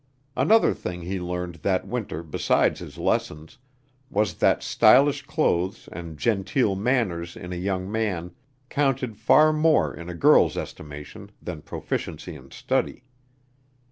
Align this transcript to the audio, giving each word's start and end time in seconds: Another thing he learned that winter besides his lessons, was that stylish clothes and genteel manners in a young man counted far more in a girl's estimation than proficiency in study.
Another 0.35 0.73
thing 0.73 1.03
he 1.03 1.19
learned 1.21 1.57
that 1.61 1.87
winter 1.87 2.23
besides 2.23 2.79
his 2.79 2.97
lessons, 2.97 3.59
was 4.09 4.33
that 4.33 4.63
stylish 4.63 5.21
clothes 5.27 5.87
and 5.91 6.17
genteel 6.17 6.73
manners 6.75 7.35
in 7.35 7.53
a 7.53 7.55
young 7.55 7.85
man 7.91 8.31
counted 8.67 9.15
far 9.15 9.53
more 9.53 9.93
in 9.93 10.09
a 10.09 10.15
girl's 10.15 10.57
estimation 10.57 11.29
than 11.39 11.61
proficiency 11.61 12.33
in 12.33 12.49
study. 12.49 13.03